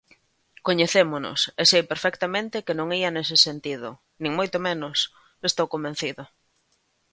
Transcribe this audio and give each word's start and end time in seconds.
Coñecémonos 0.67 1.39
e 1.61 1.63
sei 1.71 1.83
perfectamente 1.91 2.63
que 2.65 2.77
non 2.79 2.87
ía 3.01 3.09
nese 3.15 3.37
sentido, 3.47 3.89
nin 4.21 4.31
moito 4.39 4.57
menos, 4.67 4.97
estou 5.49 5.67
convencido. 5.73 6.23